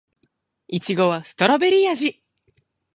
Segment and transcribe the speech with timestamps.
[0.67, 2.23] いちごはストベリー味